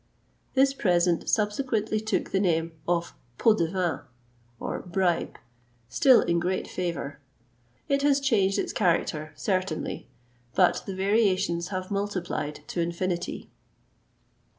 This 0.55 0.73
present 0.73 1.29
subsequently 1.29 1.99
took 1.99 2.31
the 2.31 2.39
name 2.39 2.71
of 2.87 3.13
pot 3.37 3.59
de 3.59 3.67
vin 3.69 4.83
(bribe), 4.91 5.37
still 5.89 6.21
in 6.21 6.39
great 6.39 6.67
favour. 6.67 7.19
It 7.87 8.01
has 8.01 8.19
changed 8.19 8.57
its 8.57 8.73
character, 8.73 9.31
certainly, 9.35 10.07
but 10.55 10.81
the 10.87 10.95
variations 10.95 11.67
have 11.67 11.91
multiplied 11.91 12.61
to 12.69 12.81
infinity. 12.81 13.51